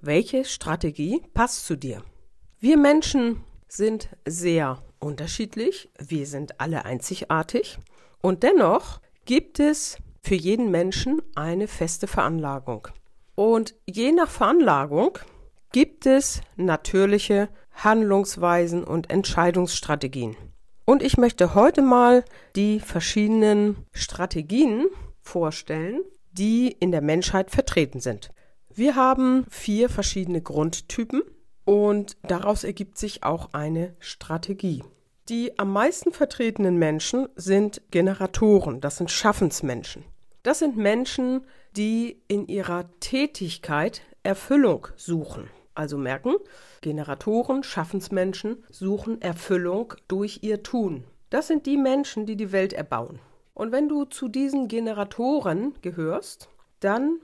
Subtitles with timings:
[0.00, 2.02] welche Strategie passt zu dir?
[2.60, 7.78] Wir Menschen sind sehr unterschiedlich, wir sind alle einzigartig
[8.20, 12.88] und dennoch gibt es für jeden Menschen eine feste Veranlagung.
[13.34, 15.18] Und je nach Veranlagung
[15.72, 20.36] gibt es natürliche Handlungsweisen und Entscheidungsstrategien.
[20.84, 22.24] Und ich möchte heute mal
[22.56, 24.86] die verschiedenen Strategien
[25.20, 26.00] vorstellen,
[26.32, 28.30] die in der Menschheit vertreten sind.
[28.78, 31.22] Wir haben vier verschiedene Grundtypen
[31.64, 34.84] und daraus ergibt sich auch eine Strategie.
[35.28, 40.04] Die am meisten vertretenen Menschen sind Generatoren, das sind Schaffensmenschen.
[40.44, 41.40] Das sind Menschen,
[41.76, 45.50] die in ihrer Tätigkeit Erfüllung suchen.
[45.74, 46.36] Also merken,
[46.80, 51.02] Generatoren, Schaffensmenschen suchen Erfüllung durch ihr Tun.
[51.30, 53.18] Das sind die Menschen, die die Welt erbauen.
[53.54, 57.18] Und wenn du zu diesen Generatoren gehörst, dann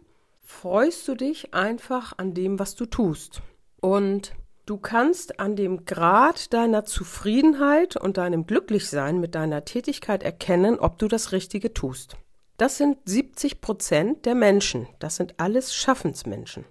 [0.45, 3.42] freust du dich einfach an dem, was du tust.
[3.81, 4.34] Und
[4.67, 10.98] du kannst an dem Grad deiner Zufriedenheit und deinem Glücklichsein mit deiner Tätigkeit erkennen, ob
[10.98, 12.17] du das Richtige tust.
[12.56, 14.86] Das sind 70 Prozent der Menschen.
[15.01, 16.64] Das sind alles Schaffensmenschen.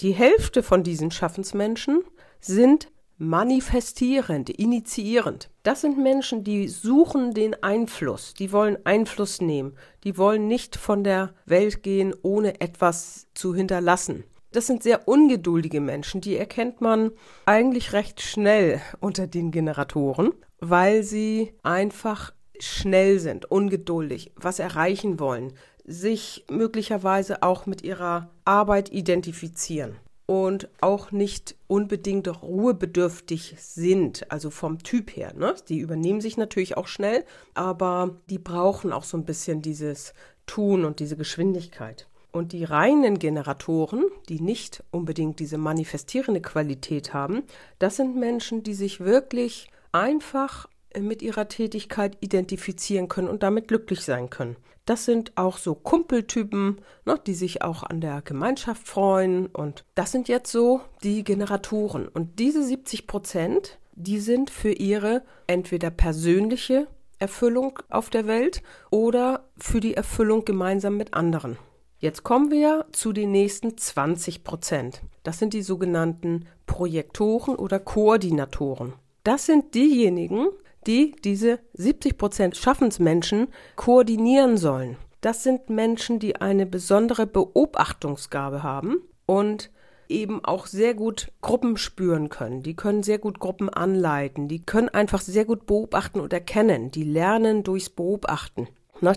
[0.00, 2.02] Die Hälfte von diesen Schaffensmenschen
[2.40, 2.88] sind
[3.18, 5.50] manifestierend, initiierend.
[5.64, 11.02] Das sind Menschen, die suchen den Einfluss, die wollen Einfluss nehmen, die wollen nicht von
[11.02, 14.24] der Welt gehen, ohne etwas zu hinterlassen.
[14.52, 17.10] Das sind sehr ungeduldige Menschen, die erkennt man
[17.44, 25.52] eigentlich recht schnell unter den Generatoren, weil sie einfach schnell sind, ungeduldig, was erreichen wollen,
[25.84, 29.96] sich möglicherweise auch mit ihrer Arbeit identifizieren
[30.28, 35.32] und auch nicht unbedingt ruhebedürftig sind, also vom Typ her.
[35.34, 35.54] Ne?
[35.70, 37.24] Die übernehmen sich natürlich auch schnell,
[37.54, 40.12] aber die brauchen auch so ein bisschen dieses
[40.44, 42.08] Tun und diese Geschwindigkeit.
[42.30, 47.44] Und die reinen Generatoren, die nicht unbedingt diese manifestierende Qualität haben,
[47.78, 50.68] das sind Menschen, die sich wirklich einfach
[50.98, 54.56] mit ihrer Tätigkeit identifizieren können und damit glücklich sein können.
[54.88, 59.46] Das sind auch so Kumpeltypen, ne, die sich auch an der Gemeinschaft freuen.
[59.46, 62.08] Und das sind jetzt so die Generatoren.
[62.08, 66.86] Und diese 70 Prozent, die sind für ihre entweder persönliche
[67.18, 71.58] Erfüllung auf der Welt oder für die Erfüllung gemeinsam mit anderen.
[71.98, 75.02] Jetzt kommen wir zu den nächsten 20 Prozent.
[75.22, 78.94] Das sind die sogenannten Projektoren oder Koordinatoren.
[79.24, 80.46] Das sind diejenigen,
[80.88, 84.96] die diese 70 Prozent Schaffensmenschen koordinieren sollen.
[85.20, 89.70] Das sind Menschen, die eine besondere Beobachtungsgabe haben und
[90.08, 92.62] eben auch sehr gut Gruppen spüren können.
[92.62, 94.48] Die können sehr gut Gruppen anleiten.
[94.48, 96.90] Die können einfach sehr gut beobachten und erkennen.
[96.90, 98.68] Die lernen durchs Beobachten.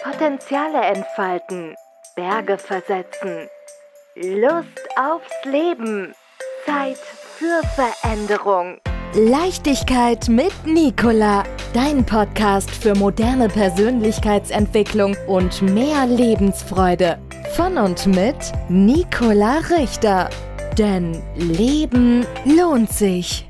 [0.02, 1.74] Potenziale entfalten,
[2.14, 3.48] Berge versetzen
[4.20, 6.12] Lust aufs Leben.
[6.66, 8.78] Zeit für Veränderung.
[9.14, 11.44] Leichtigkeit mit Nicola.
[11.72, 17.18] Dein Podcast für moderne Persönlichkeitsentwicklung und mehr Lebensfreude.
[17.54, 18.36] Von und mit
[18.68, 20.30] Nicola Richter.
[20.76, 23.47] Denn Leben lohnt sich.